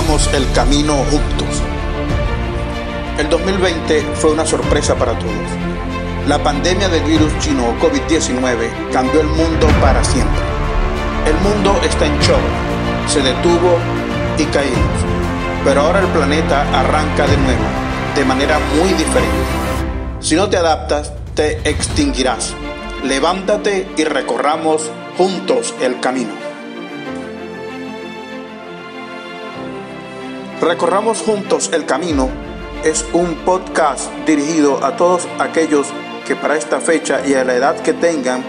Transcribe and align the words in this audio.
El 0.00 0.50
camino 0.52 0.94
juntos. 1.10 1.62
El 3.18 3.28
2020 3.28 4.00
fue 4.14 4.32
una 4.32 4.46
sorpresa 4.46 4.94
para 4.94 5.12
todos. 5.18 5.34
La 6.26 6.42
pandemia 6.42 6.88
del 6.88 7.04
virus 7.04 7.30
chino 7.38 7.78
COVID-19 7.78 8.90
cambió 8.92 9.20
el 9.20 9.26
mundo 9.26 9.68
para 9.82 10.02
siempre. 10.02 10.40
El 11.26 11.34
mundo 11.42 11.78
está 11.84 12.06
en 12.06 12.18
shock, 12.18 12.40
se 13.08 13.20
detuvo 13.20 13.76
y 14.38 14.44
caímos. 14.44 15.04
Pero 15.64 15.82
ahora 15.82 16.00
el 16.00 16.06
planeta 16.06 16.62
arranca 16.72 17.26
de 17.26 17.36
nuevo, 17.36 17.64
de 18.16 18.24
manera 18.24 18.58
muy 18.76 18.88
diferente. 18.94 19.28
Si 20.20 20.34
no 20.34 20.48
te 20.48 20.56
adaptas, 20.56 21.12
te 21.34 21.60
extinguirás. 21.68 22.54
Levántate 23.04 23.86
y 23.98 24.04
recorramos 24.04 24.90
juntos 25.18 25.74
el 25.82 26.00
camino. 26.00 26.49
Recorramos 30.60 31.22
juntos 31.22 31.70
el 31.72 31.86
camino 31.86 32.28
es 32.84 33.06
un 33.14 33.34
podcast 33.46 34.12
dirigido 34.26 34.84
a 34.84 34.94
todos 34.94 35.26
aquellos 35.38 35.86
que 36.26 36.36
para 36.36 36.54
esta 36.54 36.80
fecha 36.80 37.26
y 37.26 37.32
a 37.32 37.44
la 37.44 37.54
edad 37.54 37.80
que 37.80 37.94
tengan 37.94 38.44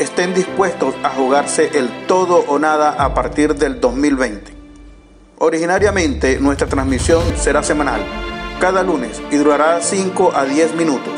estén 0.00 0.34
dispuestos 0.34 0.96
a 1.04 1.10
jugarse 1.10 1.78
el 1.78 2.06
todo 2.08 2.44
o 2.48 2.58
nada 2.58 2.90
a 2.90 3.14
partir 3.14 3.54
del 3.54 3.80
2020. 3.80 4.52
Originariamente 5.38 6.40
nuestra 6.40 6.66
transmisión 6.66 7.22
será 7.36 7.62
semanal, 7.62 8.00
cada 8.60 8.82
lunes 8.82 9.22
y 9.30 9.36
durará 9.36 9.80
5 9.80 10.32
a 10.34 10.44
10 10.44 10.74
minutos. 10.74 11.14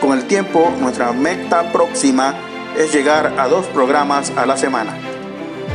Con 0.00 0.16
el 0.16 0.28
tiempo, 0.28 0.72
nuestra 0.78 1.12
meta 1.12 1.72
próxima 1.72 2.36
es 2.78 2.92
llegar 2.92 3.34
a 3.36 3.48
dos 3.48 3.66
programas 3.66 4.32
a 4.36 4.46
la 4.46 4.56
semana. 4.56 4.96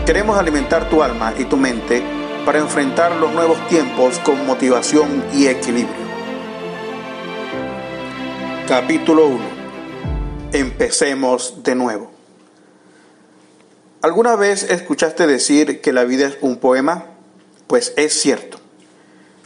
Queremos 0.06 0.38
alimentar 0.40 0.88
tu 0.90 1.04
alma 1.04 1.34
y 1.38 1.44
tu 1.44 1.58
mente 1.58 2.21
para 2.46 2.60
enfrentar 2.60 3.16
los 3.18 3.32
nuevos 3.34 3.68
tiempos 3.68 4.20
con 4.20 4.46
motivación 4.46 5.24
y 5.34 5.48
equilibrio. 5.48 6.10
Capítulo 8.68 9.28
1. 9.28 9.40
Empecemos 10.54 11.64
de 11.64 11.76
nuevo. 11.76 12.12
¿Alguna 14.02 14.36
vez 14.36 14.64
escuchaste 14.64 15.28
decir 15.28 15.82
que 15.82 15.94
la 15.94 16.04
vida 16.04 16.28
es 16.28 16.38
un 16.42 16.58
poema? 16.58 17.06
Pues 17.68 17.94
es 17.96 18.20
cierto. 18.20 18.58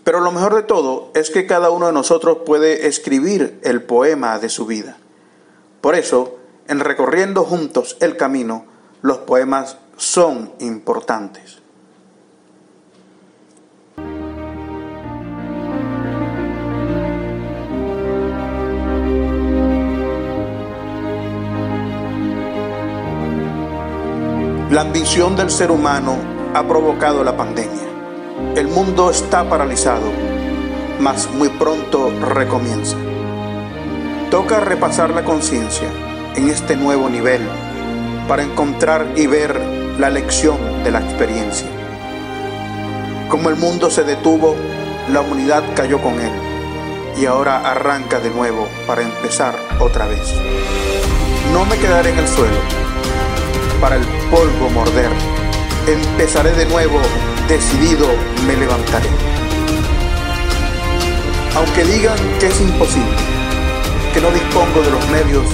Pero 0.05 0.21
lo 0.21 0.31
mejor 0.31 0.55
de 0.55 0.63
todo 0.63 1.11
es 1.15 1.31
que 1.31 1.45
cada 1.45 1.71
uno 1.71 1.87
de 1.87 1.93
nosotros 1.93 2.39
puede 2.45 2.87
escribir 2.87 3.59
el 3.63 3.83
poema 3.83 4.39
de 4.39 4.49
su 4.49 4.65
vida. 4.65 4.97
Por 5.81 5.95
eso, 5.95 6.37
en 6.67 6.79
recorriendo 6.79 7.43
juntos 7.43 7.97
el 7.99 8.15
camino, 8.15 8.65
los 9.01 9.17
poemas 9.19 9.77
son 9.97 10.53
importantes. 10.59 11.64
La 24.71 24.81
ambición 24.81 25.35
del 25.35 25.51
ser 25.51 25.69
humano 25.69 26.17
ha 26.55 26.67
provocado 26.67 27.23
la 27.23 27.37
pandemia. 27.37 27.83
El 28.55 28.67
mundo 28.67 29.11
está 29.11 29.47
paralizado, 29.47 30.11
mas 30.99 31.29
muy 31.29 31.49
pronto 31.49 32.11
recomienza. 32.33 32.97
Toca 34.31 34.59
repasar 34.59 35.11
la 35.11 35.23
conciencia 35.23 35.87
en 36.35 36.49
este 36.49 36.75
nuevo 36.75 37.09
nivel 37.09 37.41
para 38.27 38.41
encontrar 38.41 39.05
y 39.15 39.27
ver 39.27 39.61
la 39.99 40.09
lección 40.09 40.57
de 40.83 40.89
la 40.89 40.99
experiencia. 40.99 41.67
Como 43.29 43.49
el 43.49 43.57
mundo 43.57 43.91
se 43.91 44.03
detuvo, 44.03 44.55
la 45.13 45.21
humanidad 45.21 45.63
cayó 45.75 46.01
con 46.01 46.15
él 46.15 46.31
y 47.21 47.27
ahora 47.27 47.69
arranca 47.69 48.19
de 48.19 48.31
nuevo 48.31 48.67
para 48.87 49.03
empezar 49.03 49.55
otra 49.79 50.07
vez. 50.07 50.33
No 51.53 51.65
me 51.65 51.77
quedaré 51.77 52.09
en 52.09 52.17
el 52.17 52.27
suelo 52.27 52.84
para 53.85 53.97
el 53.97 54.07
polvo 54.31 54.67
morder. 54.71 55.11
Empezaré 55.85 56.51
de 56.53 56.65
nuevo, 56.65 56.99
decidido 57.47 58.07
me 58.47 58.57
levantaré. 58.57 59.07
Aunque 61.55 61.83
digan 61.83 62.17
que 62.39 62.47
es 62.47 62.61
imposible, 62.61 63.15
que 64.11 64.21
no 64.21 64.31
dispongo 64.31 64.81
de 64.81 64.89
los 64.89 65.07
medios, 65.09 65.45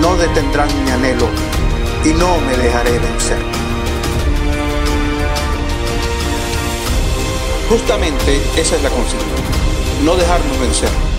no 0.00 0.16
detendrán 0.16 0.66
mi 0.84 0.90
anhelo 0.90 1.28
y 2.04 2.08
no 2.14 2.38
me 2.40 2.56
dejaré 2.56 2.98
vencer. 2.98 3.38
Justamente 7.68 8.42
esa 8.56 8.74
es 8.74 8.82
la 8.82 8.90
consigna, 8.90 9.36
no 10.02 10.16
dejarnos 10.16 10.58
vencer. 10.58 11.13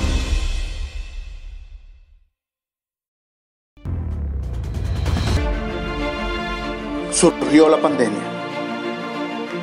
Surgió 7.15 7.69
la 7.69 7.81
pandemia. 7.81 8.19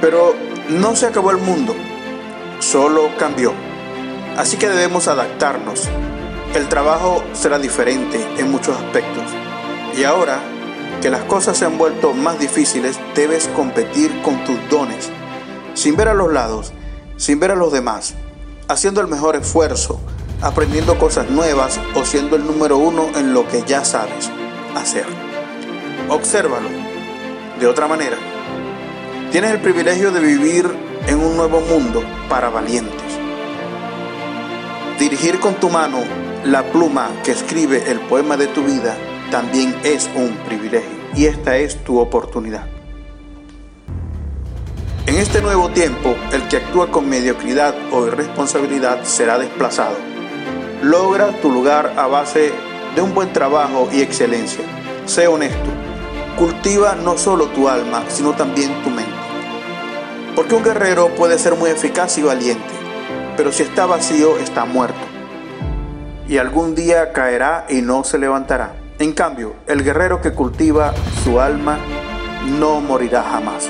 Pero 0.00 0.34
no 0.70 0.96
se 0.96 1.06
acabó 1.06 1.30
el 1.30 1.36
mundo, 1.36 1.74
solo 2.60 3.10
cambió. 3.18 3.52
Así 4.38 4.56
que 4.56 4.70
debemos 4.70 5.06
adaptarnos. 5.06 5.88
El 6.54 6.68
trabajo 6.68 7.22
será 7.34 7.58
diferente 7.58 8.26
en 8.38 8.50
muchos 8.50 8.76
aspectos. 8.76 9.24
Y 9.96 10.04
ahora 10.04 10.40
que 11.02 11.10
las 11.10 11.24
cosas 11.24 11.58
se 11.58 11.66
han 11.66 11.76
vuelto 11.76 12.14
más 12.14 12.38
difíciles, 12.38 12.98
debes 13.14 13.48
competir 13.48 14.22
con 14.22 14.42
tus 14.44 14.56
dones, 14.70 15.10
sin 15.74 15.96
ver 15.96 16.08
a 16.08 16.14
los 16.14 16.32
lados, 16.32 16.72
sin 17.16 17.38
ver 17.38 17.50
a 17.50 17.56
los 17.56 17.72
demás, 17.72 18.14
haciendo 18.68 19.00
el 19.00 19.08
mejor 19.08 19.36
esfuerzo, 19.36 20.00
aprendiendo 20.40 20.98
cosas 20.98 21.28
nuevas 21.28 21.78
o 21.94 22.04
siendo 22.04 22.36
el 22.36 22.46
número 22.46 22.78
uno 22.78 23.08
en 23.14 23.34
lo 23.34 23.46
que 23.48 23.62
ya 23.62 23.84
sabes 23.84 24.30
hacer. 24.74 25.06
Obsérvalo 26.08 26.91
de 27.62 27.68
otra 27.68 27.86
manera. 27.86 28.16
Tienes 29.30 29.52
el 29.52 29.60
privilegio 29.60 30.10
de 30.10 30.20
vivir 30.20 30.68
en 31.06 31.20
un 31.20 31.36
nuevo 31.36 31.60
mundo 31.60 32.02
para 32.28 32.50
valientes. 32.50 33.00
Dirigir 34.98 35.38
con 35.38 35.54
tu 35.54 35.70
mano 35.70 35.98
la 36.44 36.64
pluma 36.64 37.08
que 37.22 37.30
escribe 37.30 37.88
el 37.88 38.00
poema 38.00 38.36
de 38.36 38.48
tu 38.48 38.64
vida 38.64 38.96
también 39.30 39.76
es 39.84 40.10
un 40.16 40.30
privilegio 40.44 40.90
y 41.14 41.26
esta 41.26 41.56
es 41.56 41.76
tu 41.84 42.00
oportunidad. 42.00 42.66
En 45.06 45.16
este 45.16 45.40
nuevo 45.40 45.68
tiempo, 45.68 46.16
el 46.32 46.48
que 46.48 46.56
actúa 46.56 46.90
con 46.90 47.08
mediocridad 47.08 47.76
o 47.92 48.08
irresponsabilidad 48.08 49.04
será 49.04 49.38
desplazado. 49.38 49.96
Logra 50.82 51.28
tu 51.40 51.52
lugar 51.52 51.94
a 51.96 52.08
base 52.08 52.52
de 52.96 53.02
un 53.02 53.14
buen 53.14 53.32
trabajo 53.32 53.88
y 53.92 54.00
excelencia. 54.00 54.64
Sé 55.06 55.28
honesto, 55.28 55.70
cultiva 56.36 56.94
no 56.94 57.18
solo 57.18 57.46
tu 57.46 57.68
alma, 57.68 58.04
sino 58.08 58.32
también 58.32 58.82
tu 58.82 58.90
mente. 58.90 59.12
Porque 60.34 60.54
un 60.54 60.64
guerrero 60.64 61.08
puede 61.14 61.38
ser 61.38 61.56
muy 61.56 61.70
eficaz 61.70 62.16
y 62.18 62.22
valiente, 62.22 62.72
pero 63.36 63.52
si 63.52 63.62
está 63.62 63.86
vacío 63.86 64.38
está 64.38 64.64
muerto. 64.64 65.00
Y 66.28 66.38
algún 66.38 66.74
día 66.74 67.12
caerá 67.12 67.66
y 67.68 67.82
no 67.82 68.04
se 68.04 68.18
levantará. 68.18 68.74
En 68.98 69.12
cambio, 69.12 69.56
el 69.66 69.82
guerrero 69.82 70.20
que 70.20 70.32
cultiva 70.32 70.94
su 71.24 71.40
alma 71.40 71.78
no 72.58 72.80
morirá 72.80 73.22
jamás. 73.22 73.68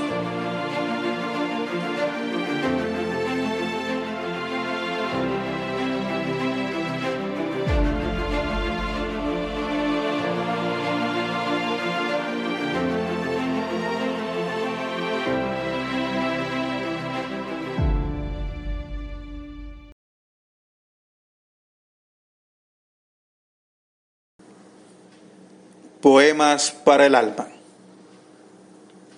Poemas 26.02 26.72
para 26.72 27.06
el 27.06 27.14
alma. 27.14 27.46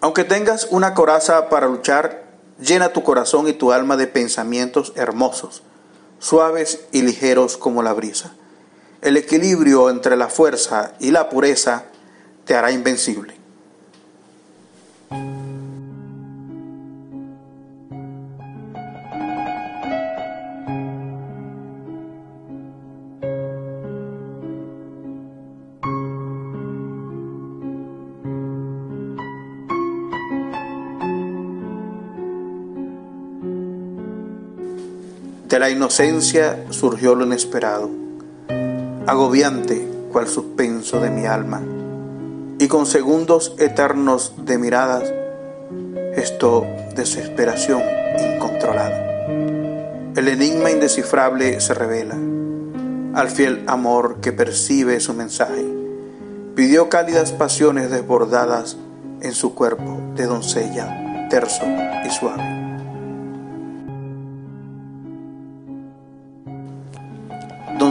Aunque 0.03 0.23
tengas 0.25 0.69
una 0.71 0.93
coraza 0.93 1.49
para 1.49 1.67
luchar, 1.67 2.25
llena 2.61 2.93
tu 2.93 3.03
corazón 3.03 3.49
y 3.49 3.55
tu 3.55 3.73
alma 3.73 3.97
de 3.97 4.07
pensamientos 4.07 4.93
hermosos, 4.95 5.63
suaves 6.19 6.85
y 6.93 7.01
ligeros 7.01 7.57
como 7.57 7.83
la 7.83 7.95
brisa. 7.95 8.35
El 9.01 9.17
equilibrio 9.17 9.89
entre 9.89 10.15
la 10.19 10.29
fuerza 10.29 10.93
y 11.01 11.11
la 11.11 11.31
pureza 11.31 11.85
te 12.45 12.55
hará 12.55 12.71
invencible. 12.71 13.35
De 35.55 35.61
la 35.61 35.71
inocencia 35.71 36.65
surgió 36.71 37.15
lo 37.15 37.25
inesperado, 37.25 37.89
agobiante 39.07 39.89
cual 40.11 40.27
suspenso 40.27 40.99
de 40.99 41.11
mi 41.11 41.27
alma, 41.27 41.63
y 42.59 42.67
con 42.67 42.87
segundos 42.87 43.55
eternos 43.59 44.33
de 44.37 44.59
miradas, 44.59 45.15
esto 46.17 46.67
desesperación 46.97 47.81
incontrolada. 48.35 49.29
El 50.17 50.27
enigma 50.27 50.73
indescifrable 50.73 51.61
se 51.61 51.73
revela 51.73 52.17
al 53.15 53.31
fiel 53.31 53.63
amor 53.69 54.17
que 54.21 54.33
percibe 54.33 54.99
su 54.99 55.15
mensaje. 55.15 55.65
Pidió 56.57 56.89
cálidas 56.89 57.31
pasiones 57.31 57.93
desbordadas 57.93 58.77
en 59.21 59.35
su 59.35 59.55
cuerpo 59.55 60.01
de 60.17 60.27
doncella, 60.27 61.29
terso 61.31 61.65
y 62.05 62.11
suave. 62.11 62.64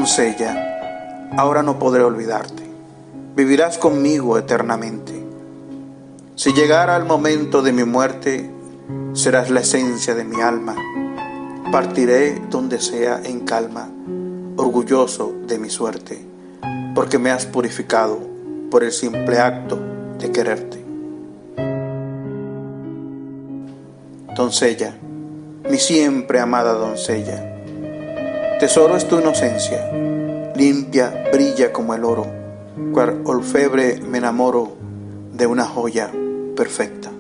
Doncella, 0.04 1.32
ahora 1.38 1.64
no 1.64 1.80
podré 1.80 2.04
olvidarte. 2.04 2.62
Vivirás 3.38 3.78
conmigo 3.78 4.38
eternamente. 4.38 5.14
Si 6.36 6.52
llegara 6.52 6.98
el 6.98 7.06
momento 7.06 7.62
de 7.62 7.72
mi 7.72 7.86
muerte, 7.86 8.52
serás 9.14 9.50
la 9.50 9.62
esencia 9.62 10.14
de 10.14 10.26
mi 10.26 10.42
alma. 10.42 10.76
Partiré 11.72 12.38
donde 12.50 12.82
sea 12.82 13.22
en 13.24 13.46
calma, 13.46 13.88
orgulloso 14.58 15.36
de 15.48 15.58
mi 15.58 15.70
suerte, 15.70 16.20
porque 16.94 17.18
me 17.18 17.32
has 17.32 17.46
purificado 17.46 18.20
por 18.70 18.84
el 18.84 18.92
simple 18.92 19.40
acto 19.40 19.80
de 20.20 20.32
quererte. 20.34 20.84
Doncella, 24.36 24.98
mi 25.70 25.78
siempre 25.78 26.42
amada 26.42 26.74
doncella, 26.74 27.53
tesoro 28.64 28.96
es 28.96 29.06
tu 29.10 29.20
inocencia, 29.20 29.92
limpia, 30.56 31.26
brilla 31.34 31.74
como 31.74 31.96
el 31.96 32.06
oro, 32.06 32.26
cual 32.94 33.22
olfebre 33.26 34.00
me 34.00 34.20
enamoro 34.20 34.78
de 35.34 35.46
una 35.46 35.66
joya 35.66 36.10
perfecta. 36.56 37.13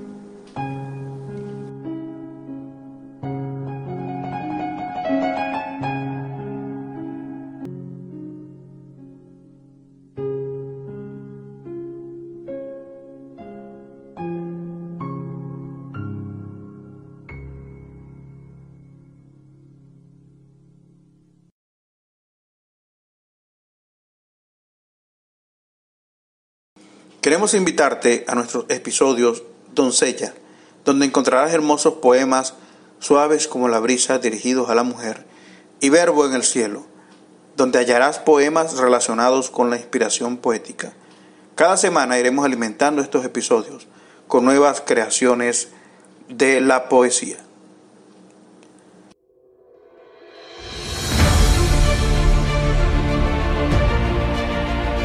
Queremos 27.24 27.54
invitarte 27.54 28.26
a 28.28 28.36
nuestros 28.36 28.66
episodios 28.68 29.44
Doncella, 29.74 30.34
donde 30.84 31.06
encontrarás 31.06 31.54
hermosos 31.54 31.94
poemas 32.02 32.56
suaves 33.00 33.48
como 33.48 33.70
la 33.70 33.80
brisa 33.80 34.20
dirigidos 34.20 34.70
a 34.70 34.76
la 34.76 34.84
mujer 34.84 35.26
y 35.80 35.88
Verbo 35.88 36.26
en 36.26 36.34
el 36.34 36.44
cielo, 36.44 36.86
donde 37.56 37.80
hallarás 37.80 38.20
poemas 38.20 38.78
relacionados 38.78 39.50
con 39.50 39.70
la 39.70 39.78
inspiración 39.78 40.36
poética. 40.36 40.92
Cada 41.56 41.78
semana 41.78 42.20
iremos 42.20 42.44
alimentando 42.44 43.02
estos 43.02 43.24
episodios 43.24 43.88
con 44.28 44.44
nuevas 44.44 44.82
creaciones 44.86 45.70
de 46.28 46.60
la 46.60 46.90
poesía. 46.90 47.38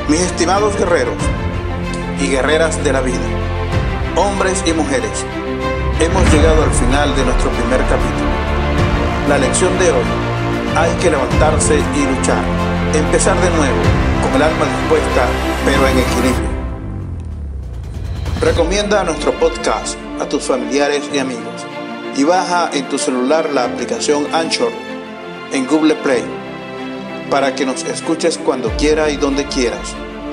Mis 0.09 0.21
estimados 0.21 0.77
guerreros, 0.77 1.23
y 2.21 2.29
guerreras 2.29 2.83
de 2.83 2.93
la 2.93 3.01
vida, 3.01 3.27
hombres 4.17 4.63
y 4.67 4.73
mujeres, 4.73 5.25
hemos 6.01 6.33
llegado 6.33 6.63
al 6.63 6.71
final 6.71 7.15
de 7.17 7.25
nuestro 7.25 7.51
primer 7.51 7.81
capítulo. 7.83 8.31
La 9.29 9.39
lección 9.39 9.79
de 9.79 9.91
hoy, 9.91 10.05
hay 10.77 10.91
que 11.03 11.11
levantarse 11.11 11.77
y 11.77 12.17
luchar, 12.17 12.43
empezar 12.95 13.37
de 13.41 13.51
nuevo, 13.51 13.77
con 14.23 14.35
el 14.35 14.43
alma 14.43 14.65
dispuesta, 14.65 15.27
pero 15.65 15.87
en 15.87 15.99
equilibrio. 15.99 16.49
Recomienda 18.41 19.05
nuestro 19.05 19.33
podcast 19.33 19.99
a 20.21 20.29
tus 20.29 20.43
familiares 20.45 21.09
y 21.13 21.19
amigos 21.19 21.67
y 22.17 22.25
baja 22.25 22.71
en 22.73 22.89
tu 22.89 22.99
celular 22.99 23.51
la 23.53 23.65
aplicación 23.65 24.27
Anchor 24.33 24.73
en 25.53 25.67
Google 25.67 25.95
Play 25.97 26.25
para 27.31 27.55
que 27.55 27.67
nos 27.67 27.85
escuches 27.85 28.39
cuando 28.39 28.71
quiera 28.77 29.11
y 29.11 29.17
donde 29.17 29.45
quieras. 29.47 29.95